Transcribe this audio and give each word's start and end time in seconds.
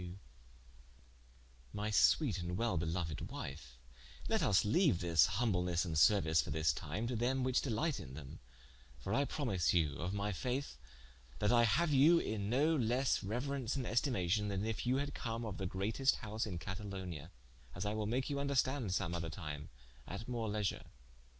Whereunto 0.01 0.09
Didaco 0.09 0.15
aunswered: 0.19 1.73
"My 1.73 1.89
sweete 1.91 2.39
and 2.39 2.57
welbeloued 2.57 3.21
wife, 3.29 3.77
let 4.27 4.41
vs 4.41 4.65
leaue 4.65 4.93
this 4.97 5.27
humblenesse 5.37 5.85
and 5.85 5.95
seruice 5.95 6.41
for 6.41 6.49
this 6.49 6.73
time, 6.73 7.05
to 7.05 7.15
them 7.15 7.43
whiche 7.43 7.61
delight 7.61 7.99
in 7.99 8.15
them: 8.15 8.39
for 8.97 9.13
I 9.13 9.25
promise 9.25 9.75
you 9.75 9.97
of 9.99 10.11
my 10.11 10.31
faith, 10.31 10.79
that 11.37 11.51
I 11.51 11.65
haue 11.65 11.83
you 11.85 12.17
in 12.17 12.49
no 12.49 12.75
lesse 12.75 13.19
reuerence 13.19 13.75
and 13.75 13.85
estimation, 13.85 14.47
then 14.47 14.65
if 14.65 14.87
you 14.87 14.95
had 14.95 15.13
come 15.13 15.45
of 15.45 15.57
the 15.59 15.67
greatest 15.67 16.15
house 16.15 16.47
in 16.47 16.57
Cathalongne: 16.57 17.29
as 17.75 17.85
I 17.85 17.93
will 17.93 18.07
make 18.07 18.27
you 18.27 18.37
vnderstande 18.37 18.91
some 18.93 19.13
other 19.13 19.29
time, 19.29 19.69
at 20.07 20.27
more 20.27 20.49
leasure. 20.49 20.85